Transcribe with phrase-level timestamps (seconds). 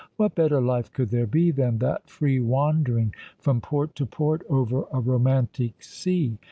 [0.15, 4.85] What better life could there be than that free wandering from port to port over
[4.91, 6.39] a romantic sea?